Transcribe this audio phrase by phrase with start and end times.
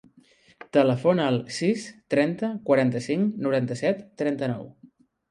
[0.75, 4.65] Telefona al sis, trenta, quaranta-cinc, noranta-set, trenta-nou.